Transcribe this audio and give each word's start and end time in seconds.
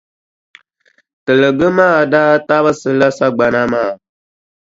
Tiligi 1.23 1.69
maa 1.77 1.97
daa 2.13 2.33
tabisila 2.47 3.07
sagbana 3.17 3.61
maa. 3.71 3.91